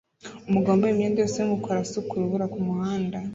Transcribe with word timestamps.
Umugabo 0.47 0.71
wambaye 0.73 0.91
imyenda 0.93 1.21
yose 1.23 1.35
yumukara 1.39 1.79
asuka 1.81 2.11
urubura 2.15 2.51
kumuhanda 2.53 3.17